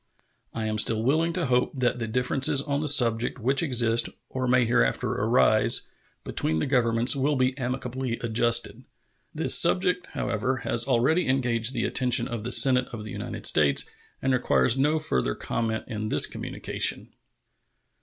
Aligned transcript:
I 0.51 0.65
am 0.65 0.79
still 0.79 1.03
willing 1.03 1.31
to 1.33 1.45
hope 1.45 1.73
that 1.75 1.99
the 1.99 2.07
differences 2.07 2.59
on 2.63 2.79
the 2.81 2.87
subject 2.89 3.37
which 3.37 3.61
exist, 3.61 4.09
or 4.29 4.47
may 4.47 4.65
hereafter 4.65 5.11
arise, 5.11 5.89
between 6.23 6.57
the 6.57 6.65
Governments 6.65 7.15
will 7.15 7.35
be 7.35 7.55
amicably 7.55 8.17
adjusted. 8.17 8.83
This 9.35 9.55
subject, 9.55 10.07
however, 10.13 10.57
has 10.65 10.87
already 10.87 11.27
engaged 11.27 11.75
the 11.75 11.85
attention 11.85 12.27
of 12.27 12.43
the 12.43 12.51
Senate 12.51 12.87
of 12.87 13.03
the 13.03 13.11
United 13.11 13.45
States, 13.45 13.85
and 14.23 14.33
requires 14.33 14.75
no 14.75 14.97
further 14.97 15.35
comment 15.35 15.83
in 15.85 16.09
this 16.09 16.25
communication. 16.25 17.13